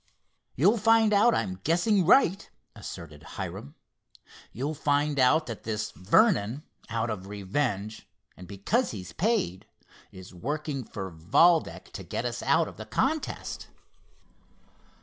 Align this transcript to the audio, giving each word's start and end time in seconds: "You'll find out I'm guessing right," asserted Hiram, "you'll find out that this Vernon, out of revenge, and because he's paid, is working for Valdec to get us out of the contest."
"You'll 0.55 0.79
find 0.79 1.13
out 1.13 1.35
I'm 1.35 1.59
guessing 1.63 2.07
right," 2.07 2.49
asserted 2.75 3.21
Hiram, 3.37 3.75
"you'll 4.51 4.73
find 4.73 5.19
out 5.19 5.45
that 5.45 5.61
this 5.61 5.91
Vernon, 5.91 6.63
out 6.89 7.11
of 7.11 7.27
revenge, 7.27 8.07
and 8.35 8.47
because 8.47 8.89
he's 8.89 9.13
paid, 9.13 9.67
is 10.11 10.33
working 10.33 10.83
for 10.85 11.11
Valdec 11.11 11.91
to 11.91 12.03
get 12.03 12.25
us 12.25 12.41
out 12.41 12.67
of 12.67 12.77
the 12.77 12.85
contest." 12.87 13.67